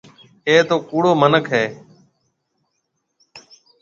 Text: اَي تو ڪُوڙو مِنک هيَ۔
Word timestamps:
اَي 0.47 0.55
تو 0.67 0.75
ڪُوڙو 0.89 1.11
مِنک 1.21 1.45
هيَ۔ 1.53 1.65